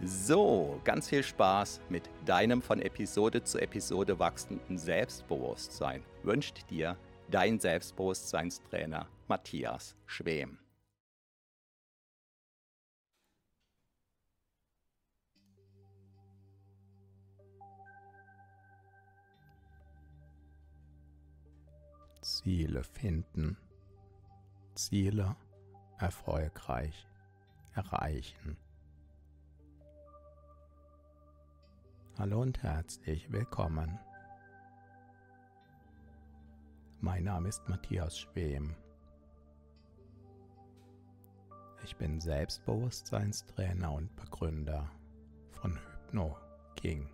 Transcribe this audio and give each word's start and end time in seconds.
So, 0.00 0.80
ganz 0.84 1.08
viel 1.08 1.24
Spaß 1.24 1.80
mit 1.88 2.08
deinem 2.24 2.62
von 2.62 2.80
Episode 2.80 3.42
zu 3.42 3.58
Episode 3.58 4.16
wachsenden 4.20 4.78
Selbstbewusstsein 4.78 6.04
wünscht 6.22 6.70
dir 6.70 6.96
dein 7.28 7.58
Selbstbewusstseinstrainer 7.58 9.08
Matthias 9.26 9.96
Schwem. 10.06 10.58
Ziele 22.22 22.84
finden, 22.84 23.56
Ziele 24.76 25.34
erfolgreich 25.98 27.08
erreichen. 27.74 28.56
Hallo 32.18 32.42
und 32.42 32.60
herzlich 32.64 33.30
willkommen. 33.30 33.96
Mein 37.00 37.22
Name 37.22 37.48
ist 37.48 37.68
Matthias 37.68 38.18
Schwem. 38.18 38.74
Ich 41.84 41.94
bin 41.94 42.20
Selbstbewusstseinstrainer 42.20 43.92
und 43.92 44.16
Begründer 44.16 44.90
von 45.52 45.78
Hypno 45.78 46.36
King. 46.74 47.08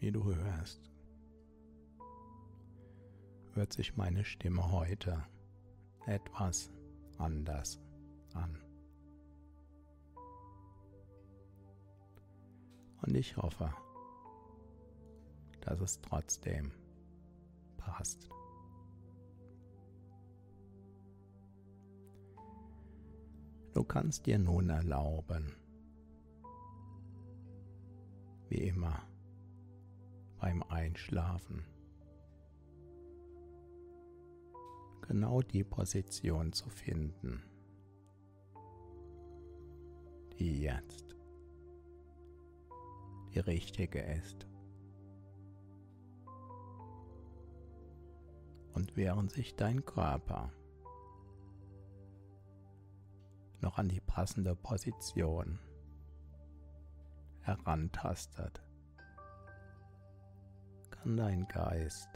Wie 0.00 0.10
du 0.10 0.24
hörst, 0.34 0.90
hört 3.52 3.72
sich 3.72 3.96
meine 3.96 4.24
Stimme 4.24 4.72
heute 4.72 5.24
etwas 6.06 6.72
anders 7.16 7.80
an. 8.34 8.58
Und 13.02 13.14
ich 13.14 13.36
hoffe, 13.36 13.72
dass 15.60 15.80
es 15.80 16.00
trotzdem 16.00 16.72
passt. 17.76 18.28
Du 23.74 23.84
kannst 23.84 24.26
dir 24.26 24.38
nun 24.38 24.70
erlauben, 24.70 25.54
wie 28.48 28.66
immer, 28.66 29.02
beim 30.40 30.62
Einschlafen. 30.64 31.64
Genau 35.06 35.42
die 35.42 35.64
Position 35.64 36.52
zu 36.52 36.68
finden, 36.68 37.42
jetzt. 40.44 41.16
Die 43.34 43.40
richtige 43.40 44.00
ist. 44.00 44.46
Und 48.74 48.96
während 48.96 49.32
sich 49.32 49.56
dein 49.56 49.84
Körper. 49.84 50.52
Noch 53.60 53.78
an 53.78 53.88
die 53.88 54.00
passende 54.00 54.54
Position. 54.54 55.58
Herantastet, 57.40 58.62
kann 60.90 61.16
dein 61.16 61.48
Geist 61.48 62.08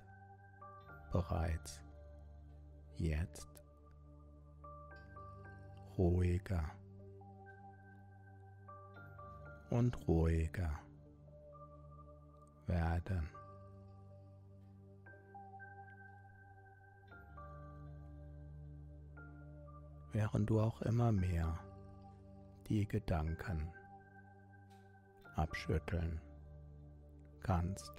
bereits 1.10 1.80
jetzt 2.96 3.48
ruhiger 5.96 6.70
und 9.72 10.06
ruhiger 10.06 10.78
werden. 12.66 13.26
Während 20.12 20.50
du 20.50 20.60
auch 20.60 20.82
immer 20.82 21.10
mehr 21.10 21.58
die 22.68 22.86
Gedanken 22.86 23.72
abschütteln 25.36 26.20
kannst. 27.40 27.92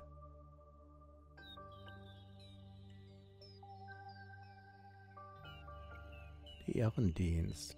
die 6.66 6.78
ihren 6.78 7.14
Dienst 7.14 7.76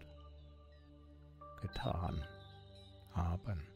getan 1.59 2.23
haben, 3.15 3.74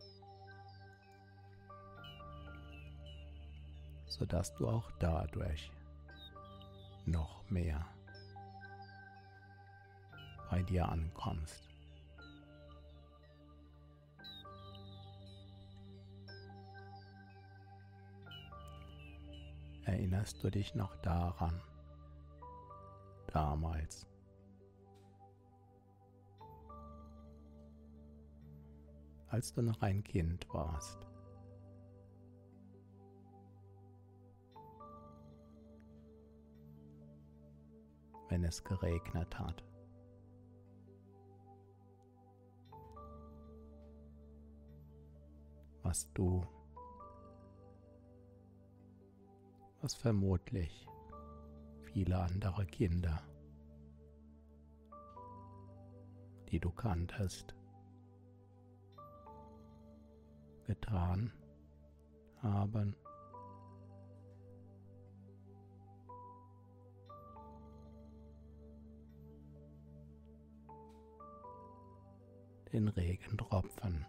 sodass 4.19 4.53
du 4.55 4.67
auch 4.67 4.91
dadurch 4.99 5.71
noch 7.05 7.49
mehr 7.49 7.85
bei 10.49 10.61
dir 10.61 10.89
ankommst. 10.89 11.69
Erinnerst 19.85 20.43
du 20.43 20.51
dich 20.51 20.75
noch 20.75 20.95
daran, 20.97 21.61
damals, 23.27 24.05
als 29.29 29.53
du 29.53 29.61
noch 29.61 29.81
ein 29.81 30.03
Kind 30.03 30.45
warst. 30.53 31.08
Wenn 38.29 38.43
es 38.43 38.63
geregnet 38.63 39.37
hat. 39.37 39.63
Was 45.83 46.13
du, 46.13 46.45
was 49.81 49.95
vermutlich 49.95 50.87
viele 51.81 52.19
andere 52.19 52.65
Kinder, 52.67 53.21
die 56.49 56.59
du 56.59 56.69
kanntest, 56.69 57.55
getan 60.65 61.31
haben. 62.43 62.95
Den 72.71 72.87
Regentropfen 72.87 74.05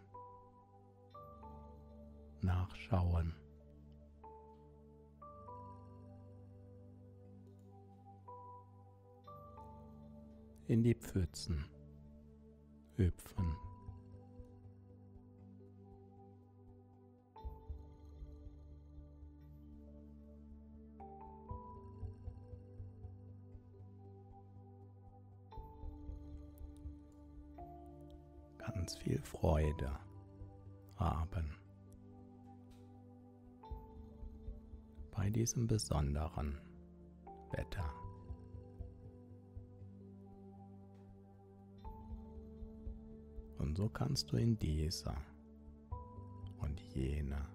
nachschauen. 2.42 3.34
In 10.66 10.82
die 10.82 10.94
Pfützen 10.94 11.64
hüpfen. 12.96 13.69
Ganz 28.90 29.02
viel 29.04 29.22
Freude 29.22 29.96
haben 30.96 31.56
bei 35.12 35.30
diesem 35.30 35.68
besonderen 35.68 36.58
Wetter. 37.52 37.88
Und 43.58 43.76
so 43.76 43.88
kannst 43.88 44.32
du 44.32 44.36
in 44.38 44.58
diese 44.58 45.14
und 46.58 46.80
jene 46.80 47.46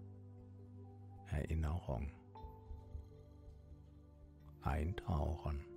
Erinnerung 1.31 2.11
eintauchen. 4.61 5.74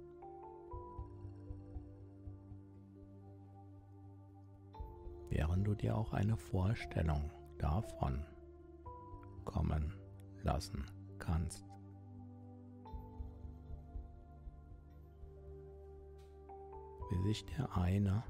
Während 5.31 5.67
du 5.67 5.75
dir 5.75 5.97
auch 5.97 6.13
eine 6.13 6.37
Vorstellung 6.37 7.31
davon 7.59 8.25
kommen 9.45 9.95
lassen 10.43 10.85
kannst. 11.19 11.65
Wie 17.11 17.23
sich 17.29 17.45
der 17.47 17.77
eine 17.77 18.23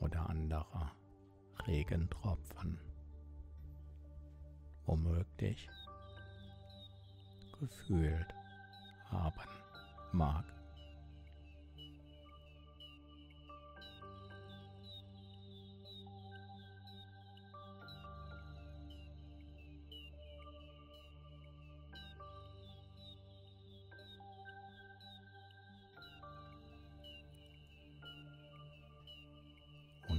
oder 0.00 0.28
andere 0.28 0.90
Regentropfen 1.66 2.78
womöglich 4.84 5.68
gefühlt 7.60 8.34
haben 9.04 9.48
mag. 10.12 10.44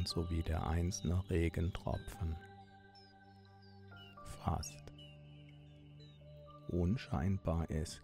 Sowie 0.05 0.43
der 0.43 0.65
einzelne 0.67 1.23
Regentropfen. 1.29 2.35
Fast. 4.43 4.83
Unscheinbar 6.69 7.69
ist. 7.69 8.01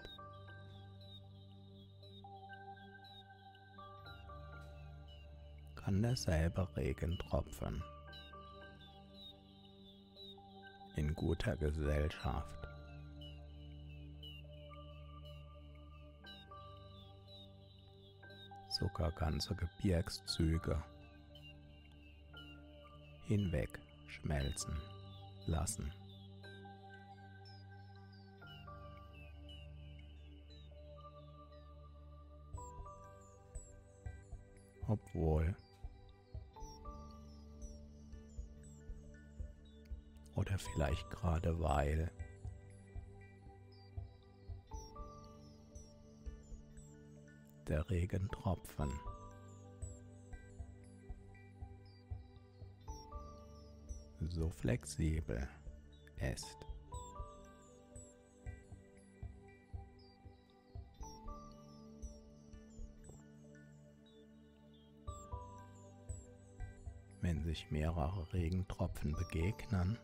kann 5.89 6.03
derselbe 6.03 6.67
Regentropfen. 6.75 7.83
In 10.95 11.15
guter 11.15 11.57
Gesellschaft. 11.57 12.67
Sogar 18.69 19.11
ganze 19.13 19.55
Gebirgszüge 19.55 20.79
hinweg 23.29 23.79
schmelzen 24.07 24.73
lassen. 25.45 25.93
Obwohl 34.87 35.55
oder 40.33 40.57
vielleicht 40.57 41.07
gerade 41.11 41.59
weil 41.59 42.11
der 47.67 47.87
Regentropfen 47.91 48.91
so 54.27 54.49
flexibel 54.49 55.47
ist. 56.17 56.57
Wenn 67.21 67.43
sich 67.43 67.69
mehrere 67.69 68.31
Regentropfen 68.33 69.13
begegnen 69.13 69.97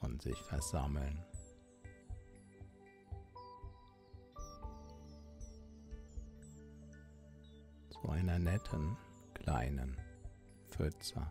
und 0.00 0.22
sich 0.22 0.38
versammeln, 0.42 1.24
zu 7.90 8.08
einer 8.08 8.38
netten 8.38 8.96
kleinen 9.34 9.96
Pfütze. 10.70 11.26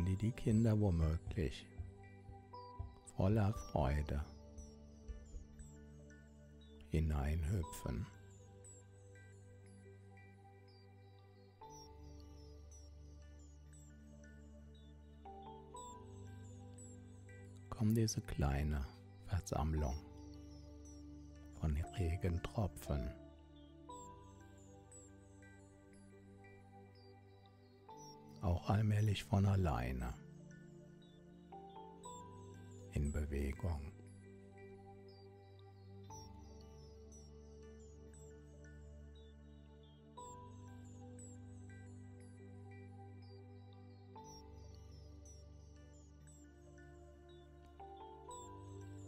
in 0.00 0.06
die 0.06 0.16
die 0.16 0.32
Kinder 0.32 0.80
womöglich 0.80 1.66
voller 3.16 3.52
Freude 3.52 4.24
hineinhüpfen. 6.88 8.06
Kommt 17.68 17.96
diese 17.96 18.22
kleine 18.22 18.86
Versammlung 19.26 19.96
von 21.60 21.76
Regentropfen 21.98 23.19
auch 28.42 28.68
allmählich 28.68 29.24
von 29.24 29.46
alleine 29.46 30.14
in 32.92 33.12
Bewegung. 33.12 33.92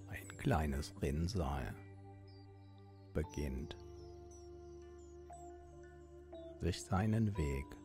Ein 0.08 0.28
kleines 0.38 0.94
Rinnsal 1.00 1.74
beginnt 3.14 3.76
sich 6.60 6.80
seinen 6.82 7.36
Weg 7.36 7.81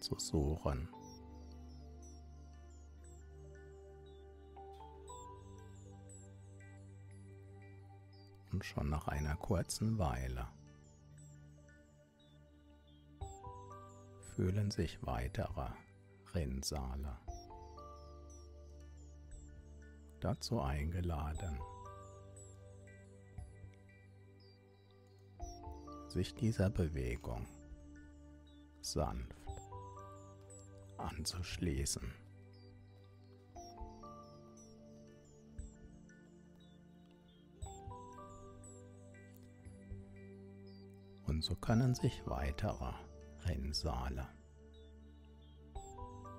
zu 0.00 0.18
suchen. 0.18 0.88
Und 8.52 8.64
schon 8.64 8.90
nach 8.90 9.06
einer 9.08 9.36
kurzen 9.36 9.98
Weile 9.98 10.48
fühlen 14.34 14.70
sich 14.70 14.98
weitere 15.06 15.70
Rinnsale 16.34 17.18
dazu 20.20 20.60
eingeladen, 20.60 21.58
sich 26.08 26.34
dieser 26.34 26.70
Bewegung 26.70 27.46
sanft 28.80 29.59
anzuschließen. 31.00 32.02
Und 41.26 41.44
so 41.44 41.54
können 41.54 41.94
sich 41.94 42.26
weitere 42.26 42.92
Rennsaale 43.46 44.28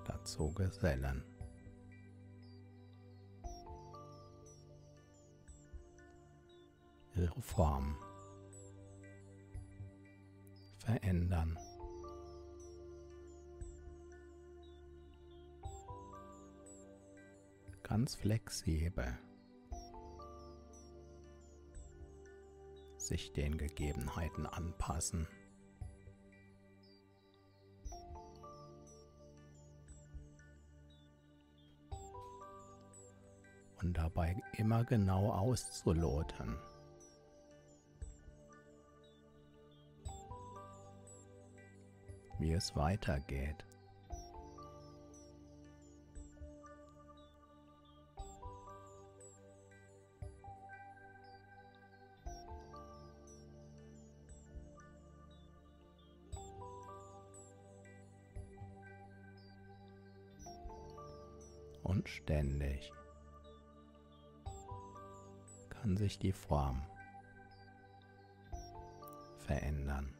dazu 0.04 0.52
gesellen. 0.52 1.24
Ihre 7.14 7.42
Form 7.42 7.96
verändern. 10.78 11.58
Ganz 17.92 18.14
flexibel. 18.14 19.18
sich 22.96 23.34
den 23.34 23.58
Gegebenheiten 23.58 24.46
anpassen. 24.46 25.28
Und 33.82 33.98
dabei 33.98 34.40
immer 34.56 34.84
genau 34.86 35.30
auszuloten. 35.30 36.56
wie 42.38 42.52
es 42.54 42.74
weitergeht. 42.74 43.66
Kann 65.82 65.96
sich 65.96 66.16
die 66.16 66.30
Form 66.30 66.80
verändern. 69.38 70.14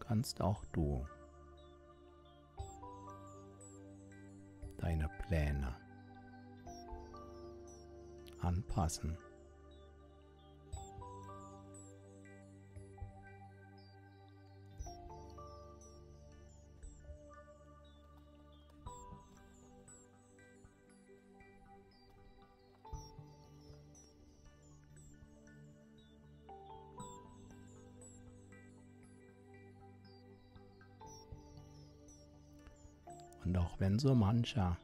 Kannst 0.00 0.40
auch 0.40 0.64
du 0.72 1.06
deine 4.78 5.10
Pläne 5.26 5.76
anpassen. 8.40 9.18
Und 33.48 33.56
auch 33.56 33.80
wenn 33.80 33.98
so 33.98 34.14
mancher 34.14 34.76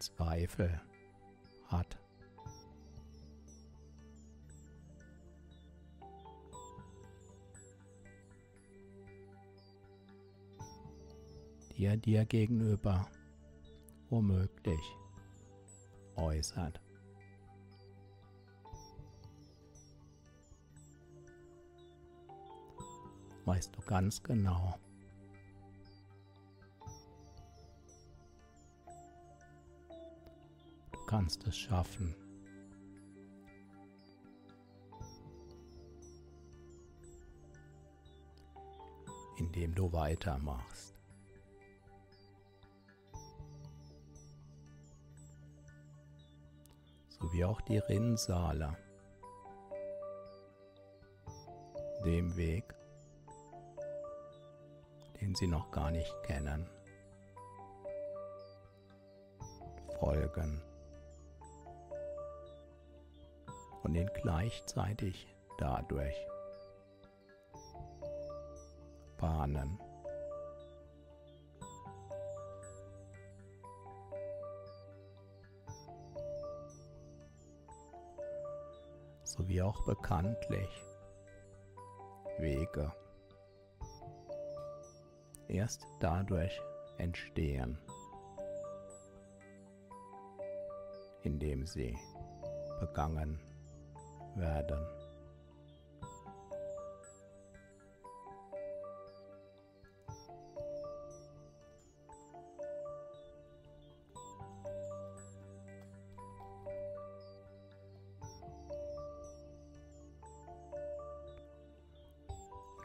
Zweifel 0.00 0.80
hat, 1.68 1.96
die 11.76 11.84
er 11.84 11.96
dir 11.96 12.24
gegenüber 12.24 13.06
womöglich 14.10 14.96
äußert. 16.16 16.80
Weißt 23.44 23.76
du 23.76 23.80
ganz 23.82 24.20
genau, 24.24 24.74
kannst 31.14 31.46
es 31.46 31.56
schaffen. 31.56 32.12
Indem 39.36 39.76
du 39.76 39.92
weitermachst. 39.92 40.98
So 47.06 47.32
wie 47.32 47.44
auch 47.44 47.60
die 47.60 47.78
Rinnsale. 47.78 48.76
Dem 52.04 52.36
Weg, 52.36 52.74
den 55.20 55.36
sie 55.36 55.46
noch 55.46 55.70
gar 55.70 55.92
nicht 55.92 56.12
kennen. 56.24 56.68
Folgen. 60.00 60.73
Und 63.84 63.94
ihn 63.94 64.10
gleichzeitig 64.14 65.26
dadurch 65.58 66.16
bahnen. 69.18 69.78
sowie 79.24 79.62
auch 79.62 79.84
bekanntlich 79.84 80.84
Wege 82.38 82.92
erst 85.48 85.86
dadurch 85.98 86.60
entstehen, 86.98 87.76
indem 91.22 91.66
sie 91.66 91.98
begangen 92.78 93.40
werden. 94.36 94.78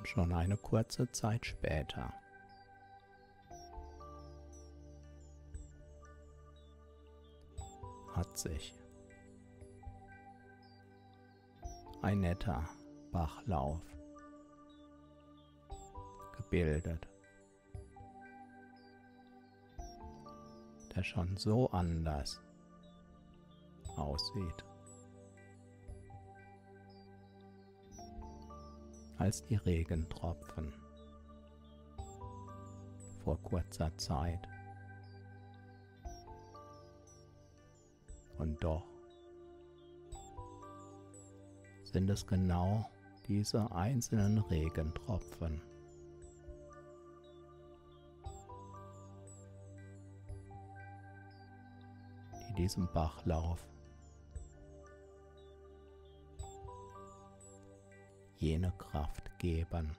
Schon 0.03 0.34
eine 0.34 0.58
kurze 0.58 1.12
Zeit 1.12 1.46
später 1.46 2.12
hat 8.15 8.36
sich 8.36 8.74
ein 12.01 12.22
netter 12.22 12.68
Bachlauf. 13.12 13.82
Gebildet, 16.38 17.08
der 20.96 21.03
schon 21.03 21.36
so 21.38 21.70
anders 21.72 22.41
aussieht. 23.98 24.63
Als 29.18 29.46
die 29.46 29.56
Regentropfen. 29.56 30.74
Vor 33.24 33.38
kurzer 33.44 33.96
Zeit. 33.98 34.48
Und 38.38 38.63
doch 38.63 38.99
sind 41.91 42.10
es 42.10 42.25
genau 42.25 42.89
diese 43.27 43.72
einzelnen 43.72 44.38
Regentropfen. 44.39 45.62
die 52.50 52.63
diesem 52.63 52.91
Bachlauf 52.91 53.65
jene 58.38 58.72
Kraft 58.77 59.38
geben. 59.39 59.96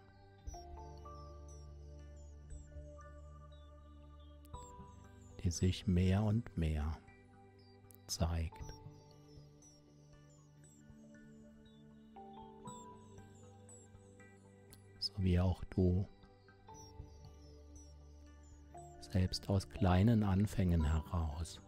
die 5.42 5.50
sich 5.50 5.86
mehr 5.86 6.22
und 6.22 6.54
mehr 6.58 6.98
zeigt. 8.06 8.79
So 15.16 15.22
wie 15.22 15.40
auch 15.40 15.64
du. 15.64 16.06
Selbst 19.00 19.48
aus 19.48 19.68
kleinen 19.68 20.22
Anfängen 20.22 20.84
heraus. 20.84 21.60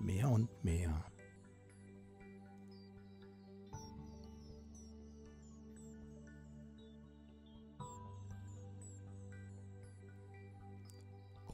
Mehr 0.00 0.28
und 0.28 0.48
mehr. 0.64 1.04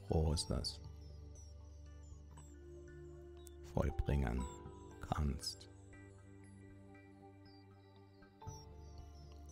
Großes 0.07 0.81
vollbringen 3.79 4.43
kannst. 4.99 5.69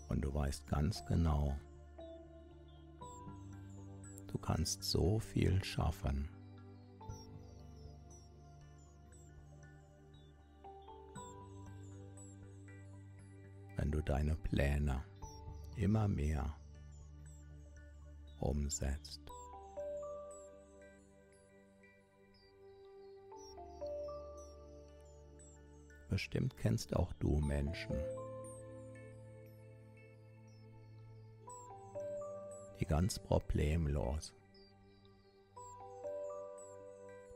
Und 0.10 0.20
du 0.22 0.34
weißt 0.34 0.68
ganz 0.68 1.06
genau, 1.06 1.58
du 4.28 4.38
kannst 4.38 4.84
so 4.84 5.20
viel 5.20 5.64
schaffen. 5.64 6.30
wenn 13.78 13.92
du 13.92 14.02
deine 14.02 14.36
Pläne 14.36 15.04
immer 15.76 16.08
mehr 16.08 16.58
umsetzt. 18.40 19.22
Bestimmt 26.18 26.58
kennst 26.58 26.96
auch 26.96 27.14
du 27.20 27.38
Menschen, 27.38 27.96
die 32.80 32.86
ganz 32.86 33.20
problemlos 33.20 34.34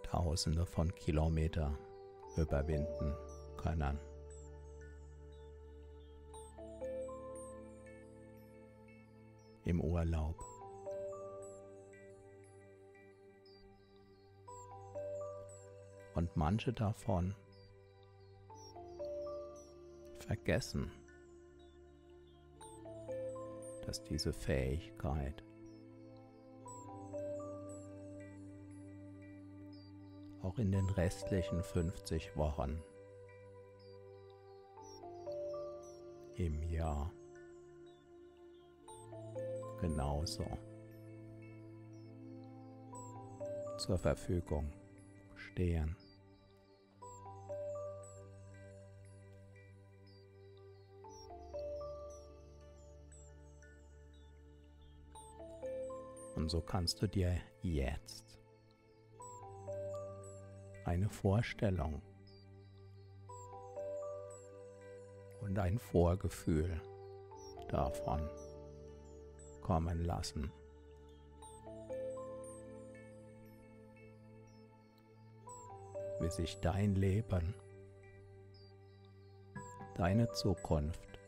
Tausende 0.02 0.66
von 0.66 0.92
Kilometern 0.96 1.78
überwinden 2.38 3.14
können. 3.56 4.00
Im 9.66 9.80
Urlaub. 9.80 10.44
Und 16.16 16.36
manche 16.36 16.74
davon 16.74 17.36
vergessen, 20.32 20.90
dass 23.86 24.02
diese 24.06 24.32
Fähigkeit 24.32 25.44
auch 30.42 30.58
in 30.58 30.72
den 30.72 30.86
restlichen 30.92 31.62
50 31.62 32.38
Wochen 32.38 32.82
im 36.36 36.64
Jahr 36.64 37.12
genauso 39.82 40.46
zur 43.78 43.98
Verfügung 43.98 44.72
stehen. 45.36 45.98
Und 56.42 56.50
so 56.50 56.60
kannst 56.60 57.00
du 57.04 57.08
dir 57.08 57.38
jetzt 57.62 58.40
eine 60.86 61.08
Vorstellung 61.08 62.02
und 65.42 65.60
ein 65.60 65.78
Vorgefühl 65.78 66.82
davon 67.70 68.28
kommen 69.62 70.04
lassen. 70.04 70.52
Wie 76.22 76.30
sich 76.32 76.60
dein 76.60 76.96
Leben, 76.96 77.54
deine 79.96 80.32
Zukunft 80.32 81.20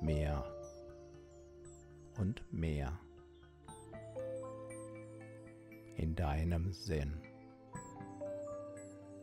mehr 0.00 0.59
und 2.20 2.44
mehr 2.52 3.00
in 5.96 6.14
deinem 6.14 6.70
Sinn 6.72 7.22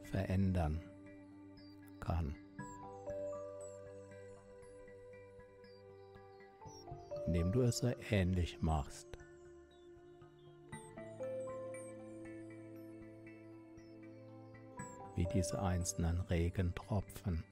verändern 0.05 0.81
kann. 1.99 2.35
Indem 7.27 7.51
du 7.51 7.61
es 7.61 7.79
so 7.79 7.91
ähnlich 8.09 8.61
machst. 8.61 9.07
Wie 15.15 15.25
diese 15.33 15.61
einzelnen 15.61 16.19
Regentropfen. 16.21 17.43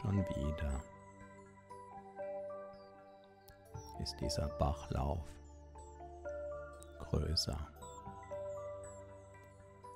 Schon 0.00 0.26
wieder 0.28 0.82
ist 4.00 4.20
dieser 4.20 4.48
Bachlauf 4.58 5.24
größer 6.98 7.58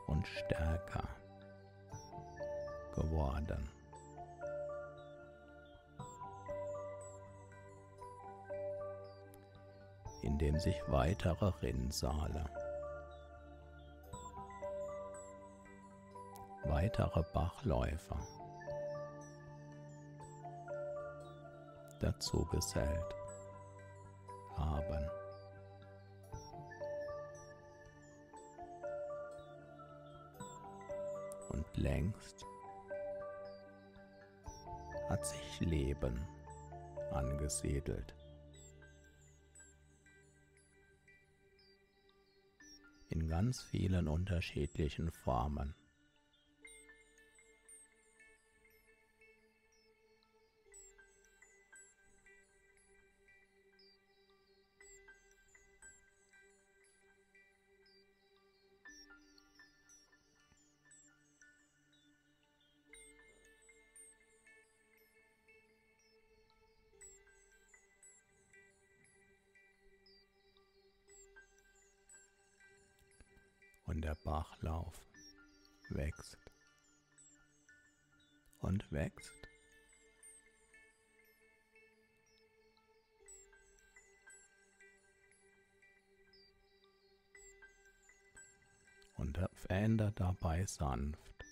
und 0.07 0.27
stärker 0.27 1.09
geworden. 2.95 3.71
in 10.23 10.39
dem 10.39 10.59
sich 10.59 10.77
weitere 10.89 11.47
Rinnsale, 11.63 12.45
weitere 16.65 17.23
Bachläufer 17.33 18.19
dazu 22.01 22.45
gesellt 22.47 23.15
haben. 24.57 25.11
Und 31.51 31.77
längst 31.77 32.45
hat 35.09 35.25
sich 35.25 35.61
Leben 35.61 36.27
angesiedelt. 37.13 38.15
In 43.09 43.29
ganz 43.29 43.63
vielen 43.63 44.09
unterschiedlichen 44.09 45.11
Formen. 45.11 45.75
Bachlauf 74.27 75.07
wächst. 75.89 76.37
Und 78.61 78.91
wächst. 78.91 79.49
Und 89.17 89.39
verändert 89.55 90.19
dabei 90.19 90.67
sanft 90.67 91.45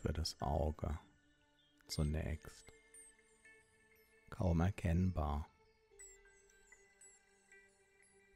für 0.00 0.12
das 0.12 0.40
Auge 0.40 1.00
zunächst. 1.88 2.72
Kaum 4.30 4.60
erkennbar. 4.60 5.50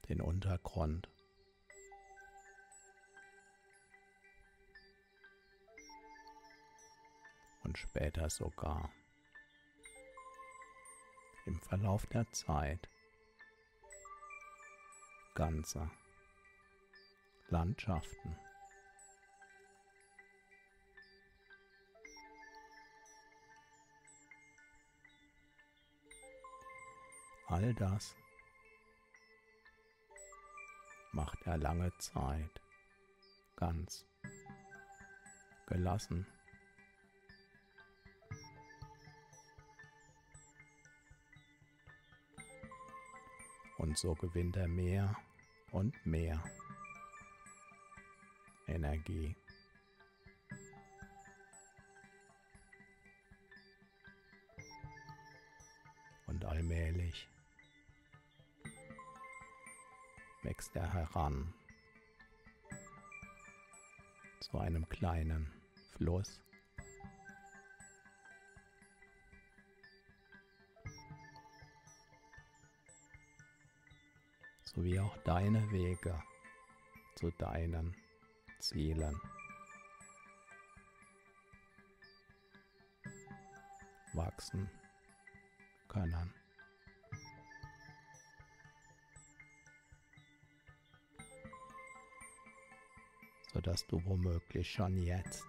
Den 0.08 0.20
Untergrund 0.20 1.13
und 7.64 7.78
später 7.78 8.30
sogar 8.30 8.90
im 11.46 11.58
Verlauf 11.60 12.06
der 12.06 12.30
Zeit 12.32 12.88
ganze 15.34 15.90
Landschaften. 17.48 18.36
All 27.48 27.74
das 27.74 28.16
macht 31.12 31.38
er 31.44 31.56
lange 31.58 31.92
Zeit 31.98 32.60
ganz 33.56 34.06
gelassen. 35.66 36.26
Und 43.78 43.98
so 43.98 44.14
gewinnt 44.14 44.56
er 44.56 44.68
mehr 44.68 45.16
und 45.72 45.94
mehr 46.06 46.42
Energie. 48.66 49.36
Und 56.26 56.44
allmählich 56.44 57.28
wächst 60.42 60.76
er 60.76 60.92
heran 60.92 61.52
zu 64.40 64.58
einem 64.58 64.88
kleinen 64.88 65.50
Fluss. 65.96 66.43
Sowie 74.74 74.98
auch 75.00 75.16
deine 75.18 75.70
Wege 75.70 76.20
zu 77.16 77.30
deinen 77.32 77.94
Zielen. 78.58 79.20
wachsen 84.14 84.70
können. 85.88 86.32
sodass 93.52 93.86
du 93.86 94.04
womöglich 94.04 94.68
schon 94.68 94.96
jetzt 94.96 95.46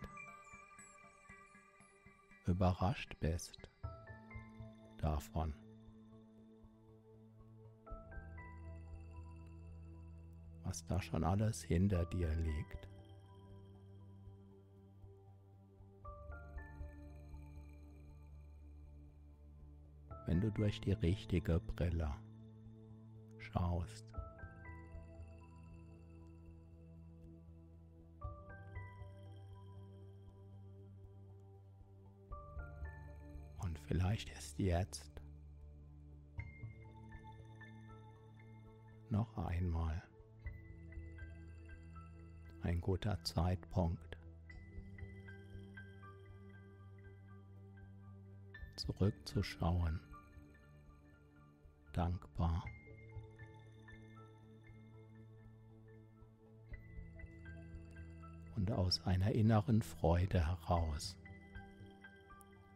überrascht 2.46 3.16
bist 3.20 3.58
davon. 4.98 5.65
Was 10.66 10.86
da 10.88 11.02
schon 11.02 11.24
alles 11.24 11.62
hinter 11.62 12.06
dir 12.06 12.34
liegt. 12.36 12.90
Wenn 20.26 20.42
du 20.42 20.52
durch 20.52 20.82
die 20.82 20.94
richtige 20.94 21.60
Brille 21.60 22.12
schaust. 23.38 24.06
Und 33.60 33.80
vielleicht 33.88 34.30
ist 34.30 34.58
jetzt 34.58 35.22
noch 39.12 39.38
einmal 39.38 40.02
ein 42.66 42.82
guter 42.82 43.24
Zeitpunkt. 43.24 44.18
Zurückzuschauen, 48.76 50.00
dankbar. 51.94 52.66
Und 58.56 58.72
aus 58.72 59.06
einer 59.06 59.32
inneren 59.32 59.82
Freude 59.82 60.46
heraus 60.48 61.16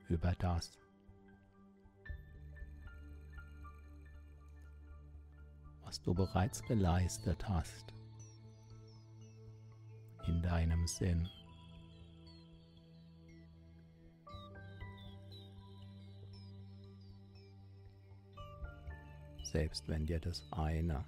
über 0.07 0.33
das, 0.39 0.77
was 5.83 6.01
du 6.01 6.13
bereits 6.13 6.61
geleistet 6.63 7.47
hast 7.47 7.93
in 10.27 10.41
deinem 10.41 10.87
Sinn. 10.87 11.27
Selbst 19.43 19.87
wenn 19.87 20.05
dir 20.05 20.19
das 20.19 20.45
eine 20.51 21.03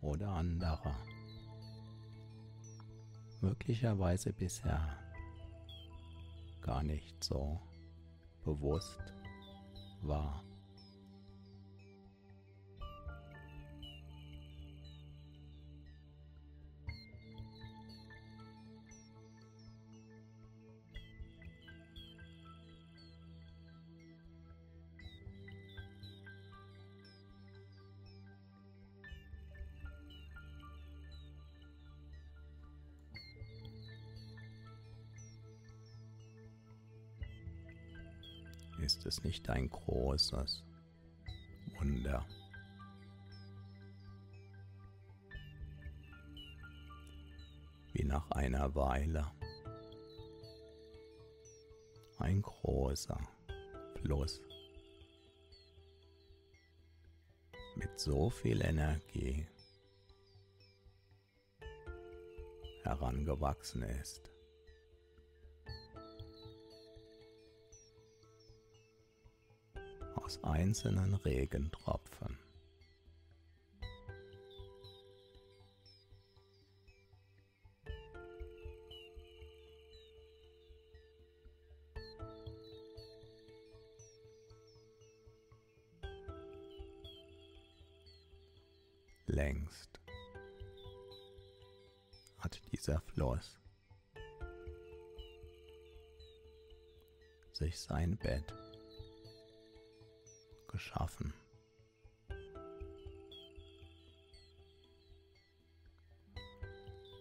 oder 0.00 0.28
andere 0.28 0.94
möglicherweise 3.40 4.32
bisher 4.32 4.96
gar 6.60 6.82
nicht 6.82 7.22
so 7.22 7.60
bewusst 8.44 9.00
war. 10.02 10.42
Es 39.16 39.24
nicht 39.24 39.48
ein 39.48 39.70
großes 39.70 40.64
Wunder. 41.78 42.26
Wie 47.92 48.04
nach 48.04 48.30
einer 48.30 48.74
Weile 48.74 49.30
ein 52.18 52.42
großer 52.42 53.18
Fluss 54.00 54.40
mit 57.76 57.98
so 57.98 58.28
viel 58.30 58.60
Energie 58.62 59.46
herangewachsen 62.82 63.82
ist. 63.82 64.35
Aus 70.26 70.42
einzelnen 70.42 71.14
Regentropfen. 71.14 72.05
Geschaffen. 100.86 101.32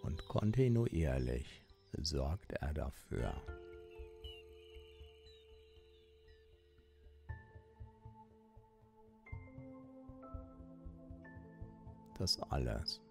Und 0.03 0.27
kontinuierlich 0.27 1.63
sorgt 1.97 2.51
er 2.53 2.73
dafür, 2.73 3.33
dass 12.19 12.39
alles 12.51 13.01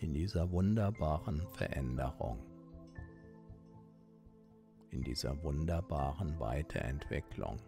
in 0.00 0.12
dieser 0.12 0.50
wunderbaren 0.50 1.46
Veränderung, 1.52 2.53
in 4.94 5.02
dieser 5.02 5.42
wunderbaren 5.42 6.38
Weiterentwicklung 6.38 7.58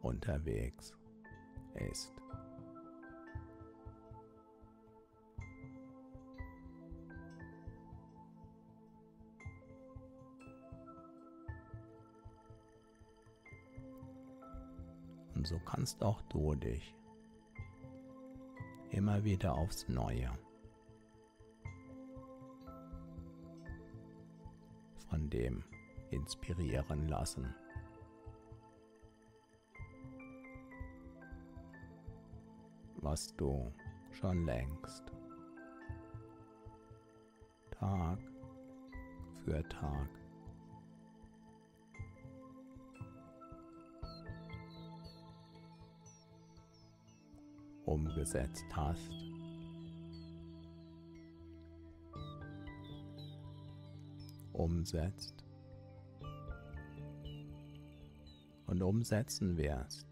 unterwegs 0.00 0.94
ist. 1.74 2.12
Und 15.34 15.46
so 15.46 15.58
kannst 15.58 16.02
auch 16.02 16.22
du 16.28 16.54
dich 16.54 16.94
immer 18.90 19.24
wieder 19.24 19.54
aufs 19.54 19.88
Neue 19.88 20.30
von 25.10 25.28
dem 25.28 25.62
inspirieren 26.10 27.08
lassen. 27.08 27.54
was 33.02 33.34
du 33.36 33.72
schon 34.10 34.44
längst 34.44 35.04
Tag 37.70 38.18
für 39.44 39.66
Tag 39.68 40.08
umgesetzt 47.86 48.66
hast. 48.72 49.29
Umsetzt 54.52 55.44
und 58.66 58.82
umsetzen 58.82 59.56
wirst. 59.56 60.10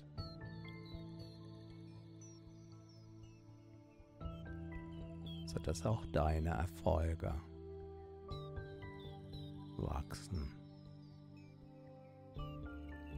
sodass 5.48 5.84
auch 5.84 6.04
deine 6.12 6.50
Erfolge 6.50 7.34
wachsen 9.76 10.48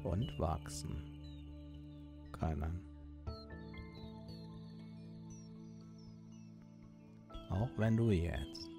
und 0.04 0.38
wachsen 0.38 1.02
können. 2.32 2.80
Auch 7.50 7.68
wenn 7.76 7.96
du 7.96 8.10
jetzt 8.10 8.69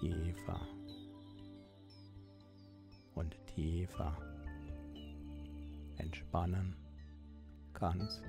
tiefer 0.00 0.60
und 3.14 3.36
tiefer 3.54 4.16
entspannen 5.98 6.76
kannst. 7.72 8.22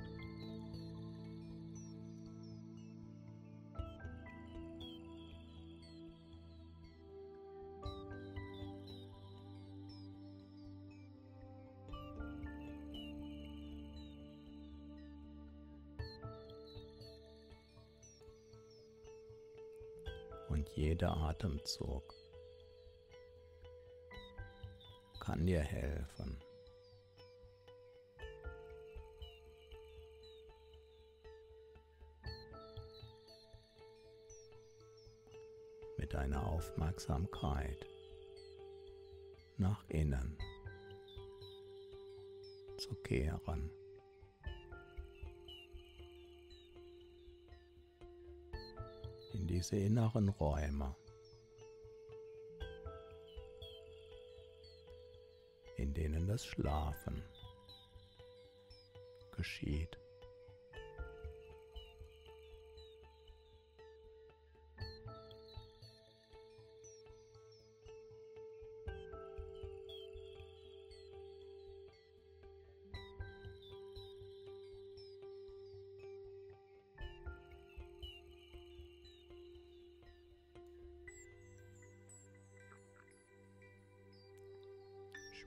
Jeder 20.98 21.16
Atemzug 21.16 22.12
kann 25.20 25.46
dir 25.46 25.60
helfen. 25.60 26.40
Mit 35.98 36.14
deiner 36.14 36.44
Aufmerksamkeit 36.44 37.86
nach 39.56 39.84
innen 39.88 40.36
zu 42.76 42.92
kehren. 43.04 43.77
Diese 49.58 49.76
inneren 49.76 50.28
Räume, 50.28 50.94
in 55.76 55.92
denen 55.92 56.28
das 56.28 56.46
Schlafen 56.46 57.24
geschieht. 59.36 59.98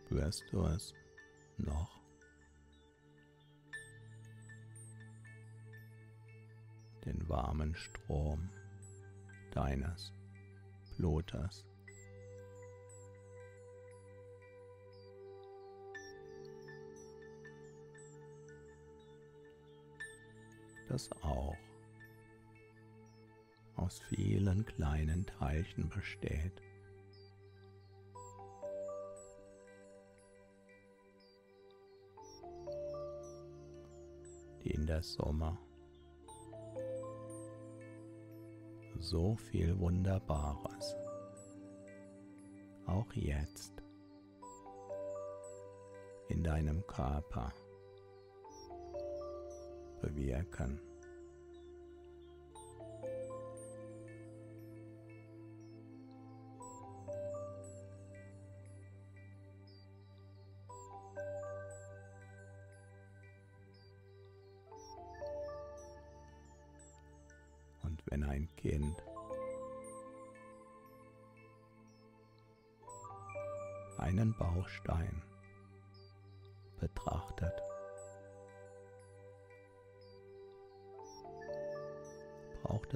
Spürst 0.06 0.44
du 0.52 0.66
es 0.66 0.94
noch? 1.58 2.02
Den 7.06 7.28
warmen 7.30 7.76
Strom 7.76 8.50
deines 9.54 10.14
Blutes. 10.98 11.66
Das 20.90 21.10
auch 21.22 21.56
aus 23.78 24.02
vielen 24.10 24.66
kleinen 24.66 25.26
Teilchen 25.26 25.90
besteht. 25.90 26.62
Sommer. 35.02 35.58
So 39.00 39.36
viel 39.36 39.78
Wunderbares. 39.80 40.96
Auch 42.86 43.12
jetzt. 43.14 43.74
In 46.30 46.44
deinem 46.44 46.86
Körper. 46.88 47.52
Bewirken. 50.02 50.80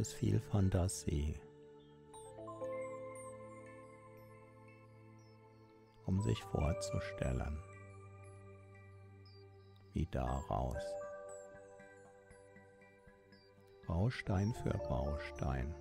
Es 0.06 0.14
viel 0.14 0.40
Fantasie, 0.40 1.34
um 6.06 6.22
sich 6.22 6.44
vorzustellen, 6.44 7.58
wie 9.94 10.06
daraus. 10.12 10.84
Baustein 13.88 14.54
für 14.62 14.78
Baustein. 14.90 15.74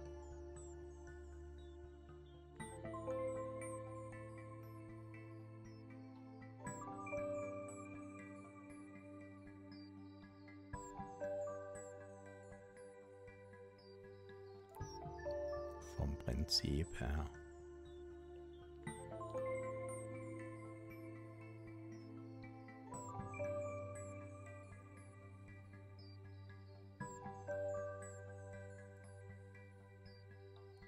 Her. 16.99 17.31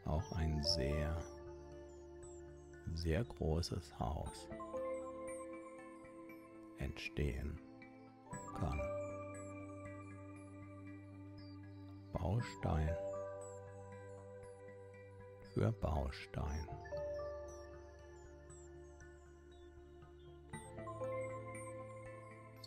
auch 0.06 0.32
ein 0.32 0.62
sehr, 0.62 1.16
sehr 2.94 3.24
großes 3.24 3.98
Haus 3.98 4.48
entstehen 6.78 7.58
kann. 8.54 8.80
Baustein 12.12 12.96
für 15.56 15.72
Baustein. 15.72 16.68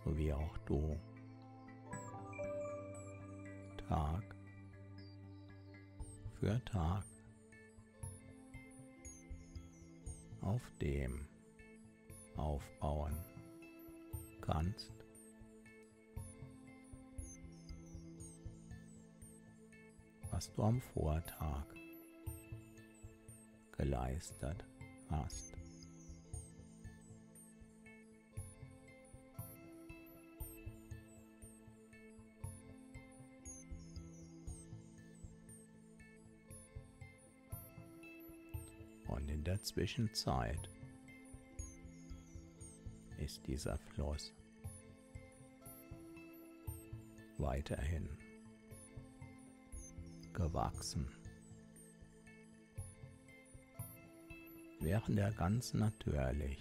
So 0.04 0.17
wie 0.17 0.34
auch 0.34 0.58
du 0.65 0.99
Tag 3.88 4.23
für 6.39 6.60
Tag 6.65 7.04
auf 10.41 10.62
dem 10.82 11.28
aufbauen 12.38 13.13
kannst. 14.41 14.91
was 20.32 20.54
du 20.54 20.63
am 20.63 20.80
Vortag 20.80 21.65
geleistet 23.79 24.65
hast. 25.09 25.53
Und 39.07 39.29
in 39.29 39.43
der 39.45 39.61
Zwischenzeit 39.61 40.69
ist 43.17 43.47
dieser 43.47 43.77
Fluss 43.77 44.33
weiterhin 47.37 48.09
gewachsen, 50.33 51.07
während 54.79 55.19
er 55.19 55.31
ganz 55.31 55.73
natürlich 55.73 56.57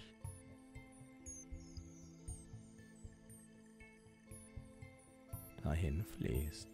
dahin 5.63 6.03
fließt. 6.03 6.67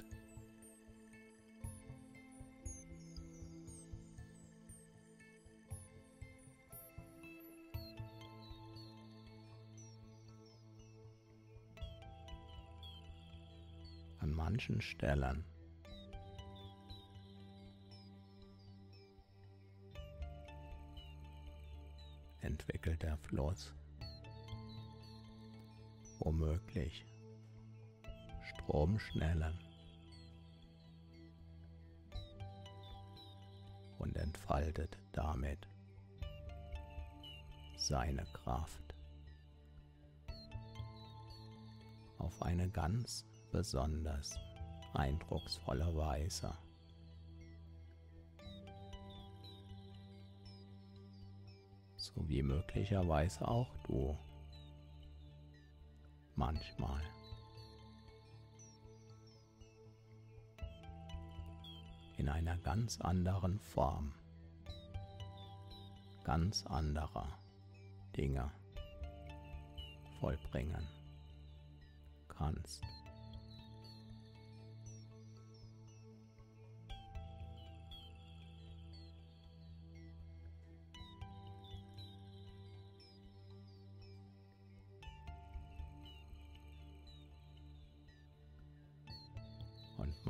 An 14.20 14.32
manchen 14.32 14.82
Stellen 14.82 15.46
entwickelt 22.66 23.04
der 23.04 23.18
Fluss 23.18 23.74
womöglich 26.20 27.06
Stromschnellen 28.44 29.54
und 34.00 34.16
entfaltet 34.18 34.98
damit 35.12 35.60
seine 37.78 38.26
Kraft. 38.34 38.96
Auf 42.18 42.42
eine 42.42 42.68
ganz 42.70 43.26
besonders 43.52 44.40
eindrucksvolle 44.94 45.96
Weise. 45.96 46.58
So 52.16 52.28
wie 52.30 52.42
möglicherweise 52.42 53.46
auch 53.48 53.76
du 53.88 54.18
manchmal. 56.36 57.02
In 62.18 62.30
einer 62.30 62.58
ganz 62.58 63.02
anderen 63.02 63.60
Form, 63.60 64.14
ganz 66.24 66.66
anderer 66.66 67.28
Dinge 68.16 68.50
vollbringen 70.22 70.88
kannst. 72.30 72.82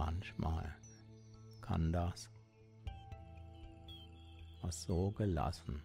Manchmal 0.06 0.72
kann 1.62 1.92
das, 1.92 2.30
was 4.62 4.84
so 4.84 5.10
gelassen, 5.12 5.82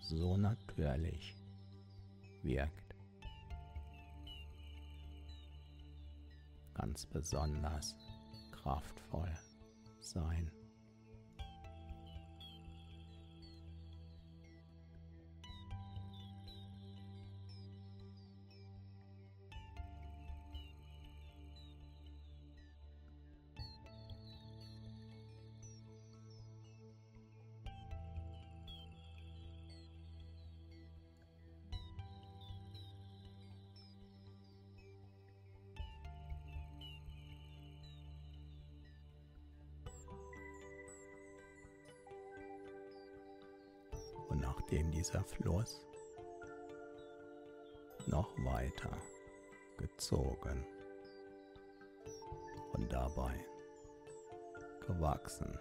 so 0.00 0.36
natürlich 0.36 1.34
wirkt, 2.42 2.94
ganz 6.74 7.04
besonders 7.06 7.96
kraftvoll 8.52 9.36
sein. 9.98 10.52
gewachsen 55.20 55.58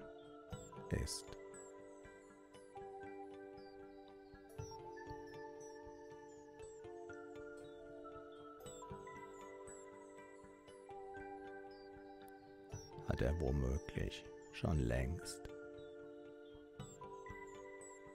ist. 1.03 1.25
Hat 13.07 13.21
er 13.21 13.39
womöglich 13.39 14.23
schon 14.53 14.79
längst 14.79 15.41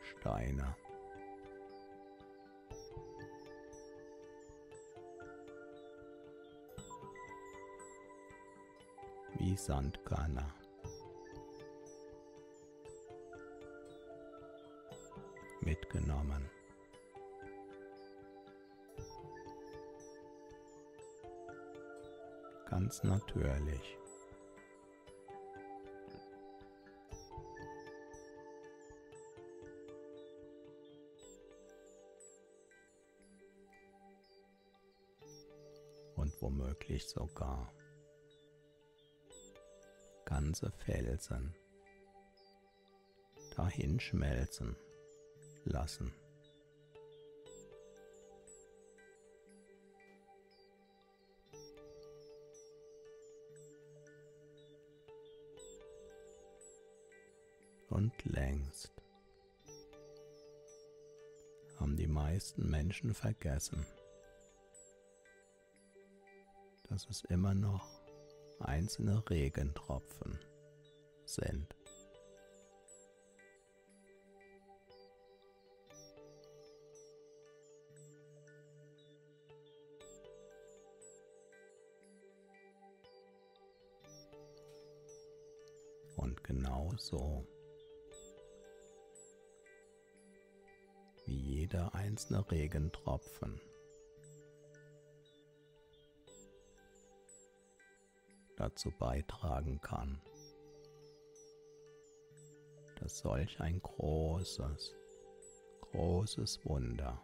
Steine 0.02 0.76
wie 9.38 9.56
Sandkörner. 9.56 10.63
Mitgenommen. 15.64 16.50
Ganz 22.68 23.02
natürlich. 23.02 23.98
und 36.16 36.40
womöglich 36.40 37.06
sogar 37.06 37.70
ganze 40.24 40.70
Felsen 40.70 41.54
dahin 43.56 44.00
schmelzen 44.00 44.74
lassen. 45.64 46.12
Und 57.90 58.12
längst 58.24 58.92
haben 61.78 61.96
die 61.96 62.08
meisten 62.08 62.68
Menschen 62.68 63.14
vergessen, 63.14 63.86
dass 66.88 67.08
es 67.08 67.22
immer 67.24 67.54
noch 67.54 67.88
einzelne 68.58 69.22
Regentropfen 69.30 70.38
sind. 71.24 71.74
Genau 86.44 86.92
so 86.96 87.44
wie 91.26 91.36
jeder 91.36 91.94
einzelne 91.94 92.48
Regentropfen 92.50 93.60
dazu 98.56 98.90
beitragen 98.92 99.80
kann, 99.80 100.20
dass 103.00 103.18
solch 103.18 103.60
ein 103.60 103.80
großes, 103.80 104.94
großes 105.80 106.64
Wunder 106.64 107.20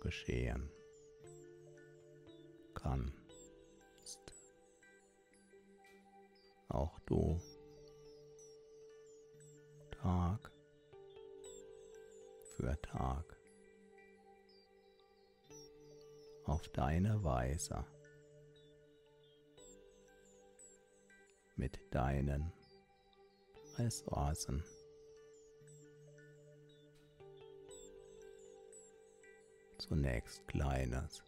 geschehen 0.00 0.70
kann. 2.74 3.19
Auch 6.70 7.00
du. 7.00 7.36
Tag 9.90 10.52
für 12.56 12.80
Tag. 12.80 13.36
Auf 16.44 16.68
deine 16.68 17.22
Weise. 17.24 17.84
Mit 21.56 21.78
deinen 21.92 22.52
Ressourcen. 23.76 24.62
Zunächst 29.78 30.46
kleines, 30.46 31.24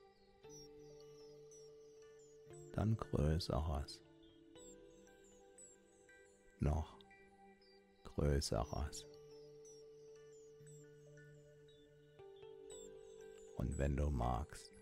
dann 2.75 2.97
größeres, 2.97 4.01
noch 6.63 6.97
größeres. 8.05 9.07
Und 13.57 13.79
wenn 13.79 13.97
du 13.97 14.11
magst, 14.11 14.73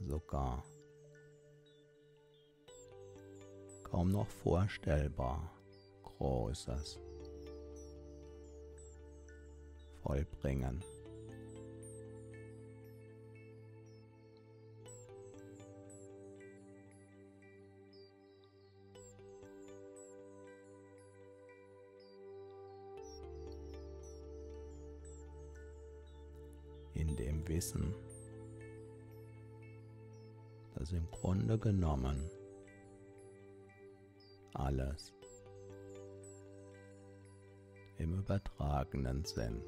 sogar 0.00 0.64
kaum 3.84 4.12
noch 4.12 4.28
vorstellbar 4.28 5.50
Großes 6.02 7.00
vollbringen. 10.02 10.82
Wissen, 27.48 27.94
dass 30.74 30.92
im 30.92 31.10
Grunde 31.10 31.58
genommen 31.58 32.30
alles 34.54 35.12
im 37.98 38.18
übertragenen 38.18 39.24
Sinn. 39.24 39.62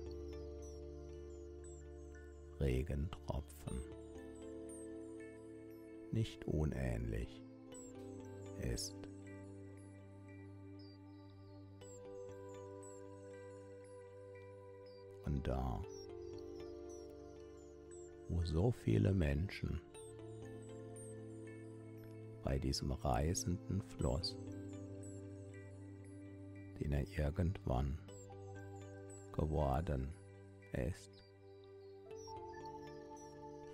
Regentropfen 2.61 3.81
nicht 6.13 6.45
unähnlich 6.47 7.43
ist. 8.61 8.97
Und 15.25 15.47
da, 15.47 15.81
wo 18.29 18.43
so 18.45 18.71
viele 18.71 19.13
Menschen 19.13 19.81
bei 22.45 22.59
diesem 22.59 22.93
reisenden 22.93 23.83
Fluss 23.83 24.37
den 26.81 26.93
er 26.93 27.07
irgendwann 27.19 27.99
geworden 29.33 30.09
ist. 30.73 31.23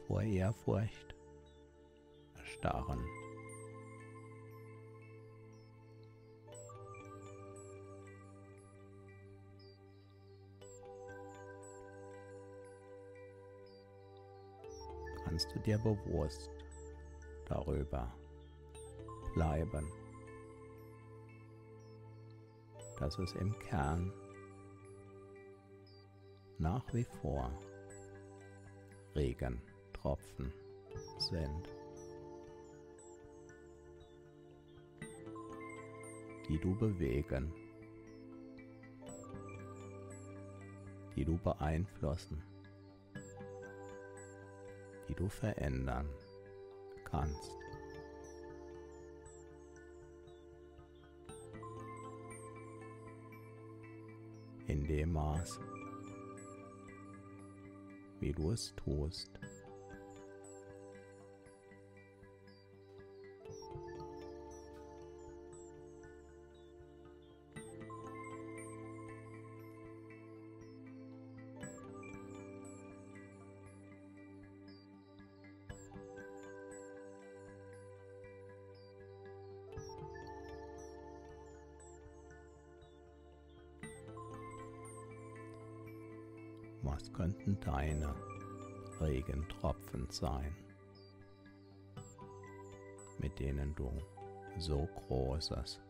Vor 0.07 0.22
Ehrfurcht 0.22 1.14
erstarren. 2.36 3.05
Kannst 15.35 15.53
du 15.53 15.59
dir 15.59 15.78
bewusst 15.78 16.49
darüber 17.47 18.14
bleiben. 19.35 19.85
Dass 23.01 23.18
es 23.18 23.32
im 23.32 23.53
Kern 23.59 24.12
nach 26.59 26.85
wie 26.95 27.03
vor 27.20 27.51
Regentropfen 29.16 30.53
sind, 31.18 31.68
die 36.49 36.61
du 36.61 36.76
bewegen, 36.76 37.53
die 41.16 41.24
du 41.24 41.37
beeinflussen, 41.39 42.53
die 45.14 45.22
du 45.22 45.28
verändern 45.28 46.08
kannst. 47.04 47.52
in 54.66 54.86
dem 54.86 55.12
Maß, 55.12 55.60
wie 58.20 58.32
du 58.32 58.52
es 58.52 58.74
tust. 58.76 59.30
Was 86.95 87.12
könnten 87.12 87.59
deine 87.59 88.14
Regentropfen 89.01 90.07
sein, 90.11 90.55
mit 93.18 93.36
denen 93.40 93.74
du 93.74 93.90
so 94.59 94.88
Großes 94.95 95.80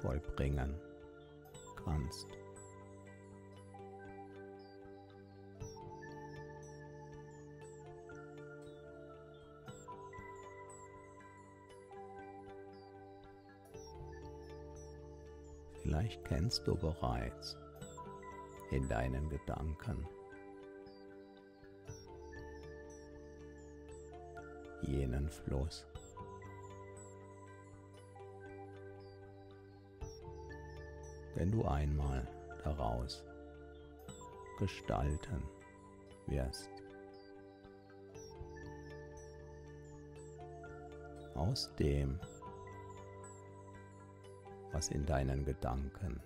vollbringen 0.00 0.72
kannst? 1.84 2.28
Vielleicht 15.82 16.24
kennst 16.24 16.64
du 16.68 16.76
bereits 16.76 17.56
in 18.70 18.88
deinen 18.88 19.28
Gedanken 19.28 20.06
jenen 24.82 25.28
Fluss. 25.28 25.86
Wenn 31.34 31.50
du 31.52 31.64
einmal 31.64 32.26
daraus 32.64 33.24
gestalten 34.58 35.42
wirst. 36.26 36.68
Aus 41.34 41.72
dem, 41.76 42.18
was 44.72 44.88
in 44.88 45.06
deinen 45.06 45.44
Gedanken 45.44 46.20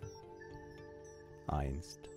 einst 1.47 2.12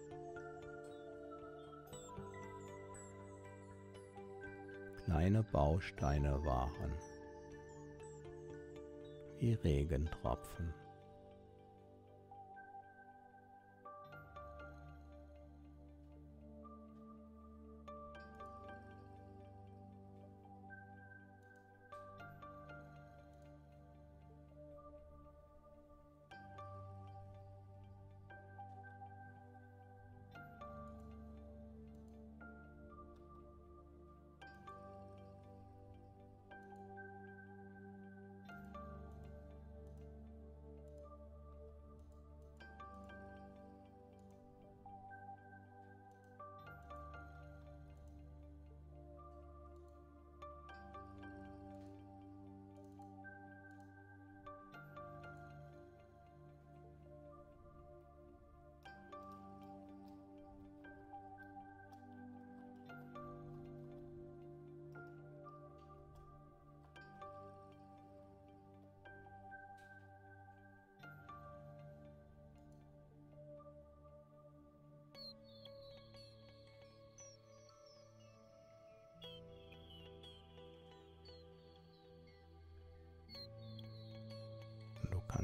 kleine 5.16 5.44
Bausteine 5.44 6.44
waren, 6.44 6.92
wie 9.40 9.54
Regentropfen. 9.54 10.74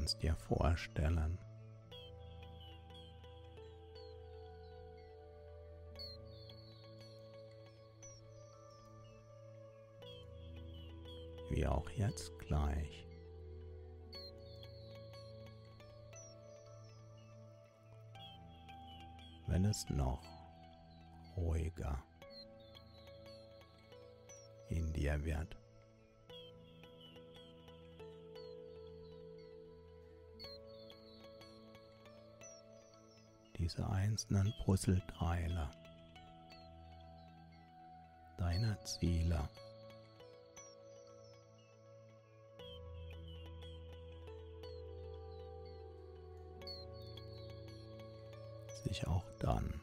Kannst 0.02 0.20
dir 0.20 0.34
vorstellen. 0.34 1.38
Wie 11.50 11.64
auch 11.68 11.88
jetzt 11.90 12.36
gleich. 12.40 13.06
Wenn 19.46 19.66
es 19.66 19.88
noch 19.88 20.24
ruhiger 21.36 22.02
in 24.68 24.92
dir 24.92 25.24
wird. 25.24 25.61
Diese 33.62 33.88
einzelnen 33.88 34.52
Puzzleteile 34.64 35.70
deiner 38.36 38.82
Ziele. 38.84 39.48
sich 48.84 49.06
auch 49.06 49.24
dann 49.38 49.80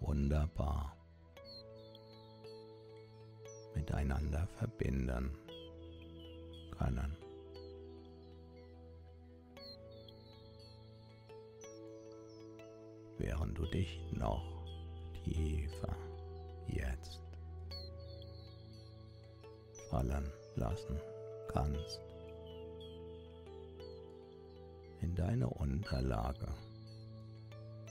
wunderbar 0.00 0.96
miteinander 3.76 4.48
verbinden 4.58 5.38
können. 6.76 7.25
Während 13.18 13.56
du 13.58 13.66
dich 13.66 14.00
noch 14.12 14.64
tiefer 15.24 15.96
jetzt 16.68 17.20
fallen 19.90 20.30
lassen 20.56 21.00
kannst 21.48 22.00
in 25.00 25.14
deine 25.14 25.48
Unterlage 25.48 26.48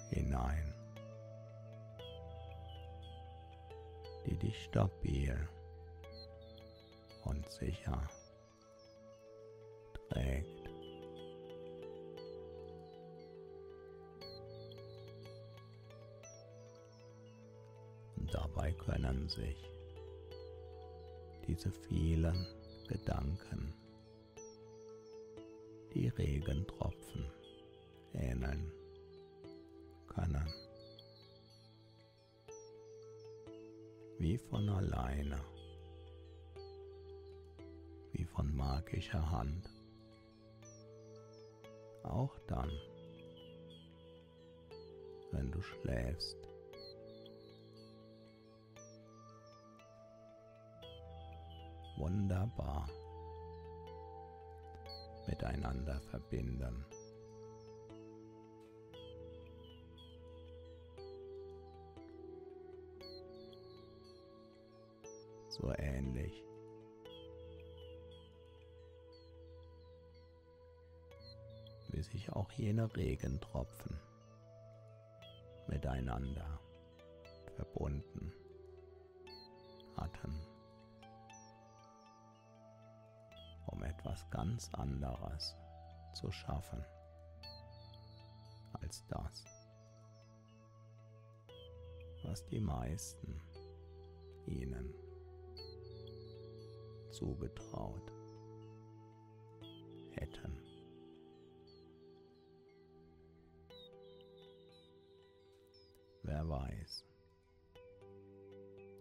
hinein, 0.10 0.74
die 4.26 4.38
dich 4.38 4.64
stabil 4.66 5.48
und 7.24 7.48
sicher 7.50 8.02
trägt. 10.10 10.55
Können 18.86 19.28
sich. 19.28 19.58
Diese 21.48 21.72
vielen 21.72 22.48
Gedanken, 22.88 23.74
die 25.94 26.08
Regentropfen 26.10 27.26
ähneln 28.14 28.72
können, 30.08 30.48
wie 34.20 34.38
von 34.38 34.70
alleine, 34.70 35.40
wie 38.14 38.26
von 38.26 38.56
magischer 38.56 39.30
Hand, 39.30 39.70
auch 42.04 42.38
dann, 42.48 42.72
wenn 45.32 45.52
du 45.52 45.62
schläfst. 45.62 46.55
Wunderbar 52.06 52.88
miteinander 55.26 56.00
verbinden. 56.12 56.86
So 65.50 65.74
ähnlich 65.74 66.46
wie 71.90 72.04
sich 72.04 72.32
auch 72.34 72.52
jene 72.52 72.96
Regentropfen 72.96 74.00
miteinander 75.68 76.60
verbunden 77.56 78.32
hatten, 79.98 80.45
etwas 84.06 84.30
ganz 84.30 84.70
anderes 84.74 85.56
zu 86.14 86.32
schaffen 86.32 86.86
als 88.74 89.04
das, 89.08 89.44
was 92.24 92.46
die 92.46 92.60
meisten 92.60 93.42
ihnen 94.46 94.94
zugetraut 97.12 98.12
hätten. 100.12 100.56
Wer 106.22 106.48
weiß, 106.48 107.06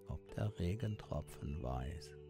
ob 0.09 0.35
der 0.35 0.59
Regentropfen 0.59 1.63
weiß, 1.63 2.24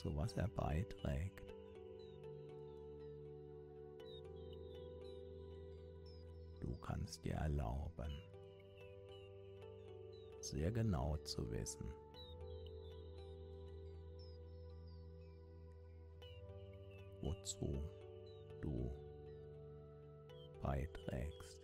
zu 0.00 0.16
was 0.16 0.32
er 0.32 0.48
beiträgt. 0.48 1.54
Du 6.58 6.74
kannst 6.76 7.22
dir 7.22 7.34
erlauben, 7.34 8.10
sehr 10.40 10.70
genau 10.70 11.18
zu 11.18 11.50
wissen, 11.50 11.84
wozu 17.20 17.82
du 18.62 18.90
beiträgst. 20.62 21.58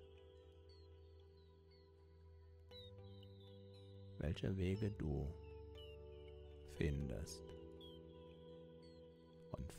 Welche 4.18 4.54
Wege 4.58 4.90
du 4.90 5.26
findest 6.74 7.45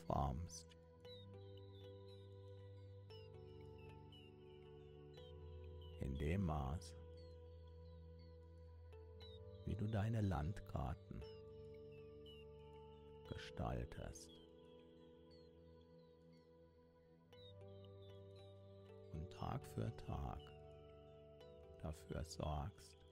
und 0.08 0.14
formst. 0.14 0.66
In 6.02 6.18
dem 6.18 6.46
Maß, 6.46 6.94
wie 9.66 9.76
du 9.76 9.88
deine 9.88 10.22
Landkarten 10.22 11.22
gestaltest. 13.28 14.30
Und 19.14 19.30
Tag 19.32 19.62
für 19.76 19.92
Tag 19.98 20.40
dafür 21.82 22.24
sorgst, 22.24 23.07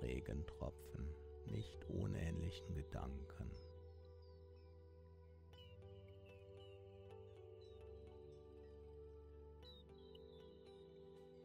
Regentropfen 0.00 1.08
nicht 1.46 1.84
unähnlichen 1.86 2.74
Gedanken. 2.74 3.50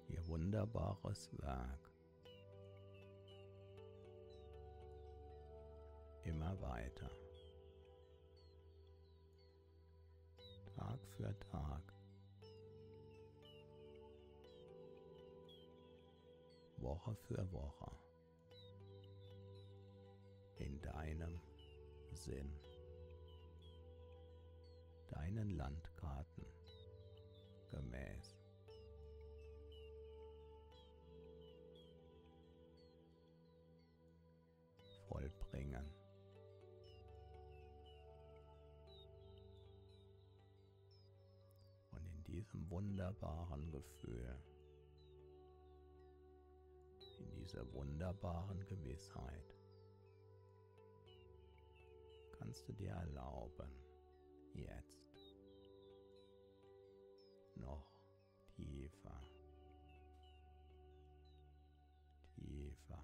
Ihr 0.07 0.27
wunderbares 0.27 1.29
Werk. 1.41 1.91
Immer 6.23 6.59
weiter, 6.61 7.09
Tag 10.75 10.99
für 11.17 11.39
Tag. 11.39 11.93
Woche 16.77 17.15
für 17.15 17.51
Woche 17.51 18.04
in 20.57 20.81
deinem 20.81 21.39
Sinn, 22.11 22.51
deinen 25.07 25.49
Landkarten 25.51 26.45
gemäß. 27.69 28.35
vollbringen. 35.07 35.85
Und 41.91 42.05
in 42.05 42.23
diesem 42.23 42.69
wunderbaren 42.69 43.71
Gefühl 43.71 44.35
in 47.19 47.31
dieser 47.31 47.71
wunderbaren 47.73 48.65
Gewissheit 48.65 49.53
kannst 52.45 52.67
du 52.67 52.73
dir 52.73 52.91
erlauben, 52.91 53.71
jetzt 54.53 55.35
noch 57.55 57.89
tiefer, 58.55 59.19
tiefer 62.35 63.03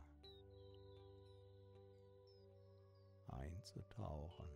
einzutauchen. 3.29 4.47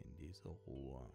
In 0.00 0.16
diese 0.18 0.48
Ruhe. 0.48 1.10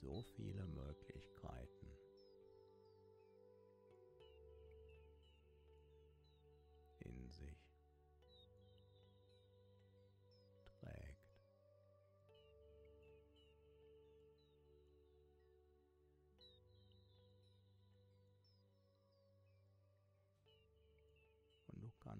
so 0.00 0.22
viele 0.36 0.66
Möglichkeiten. 0.66 1.83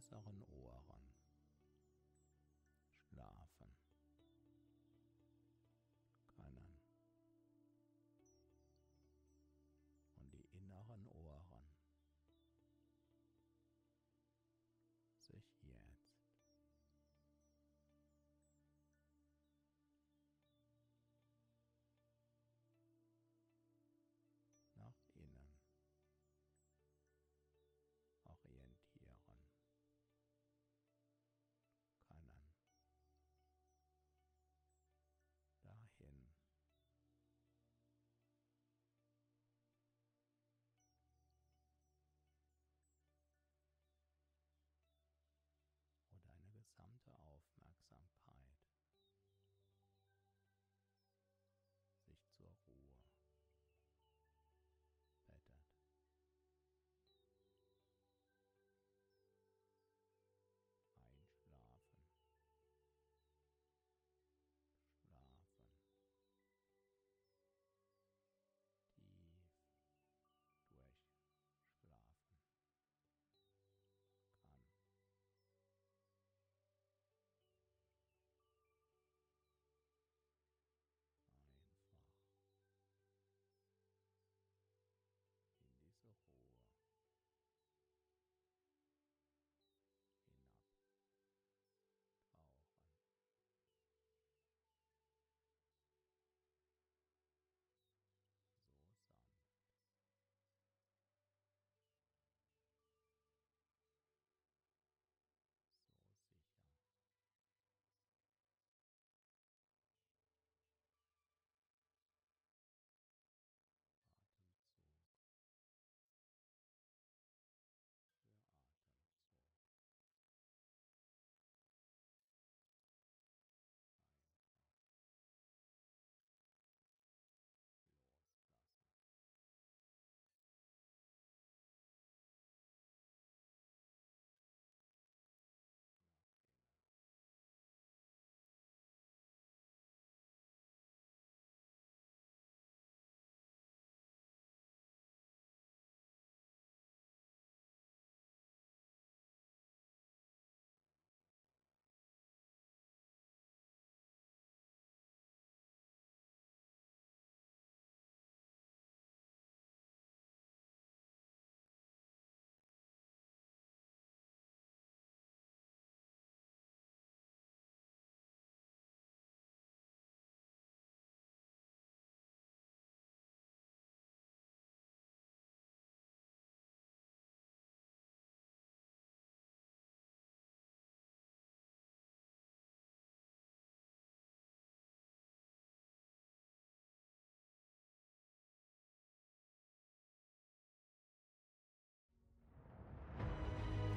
äußeren 0.00 0.46
Ohren 0.64 0.99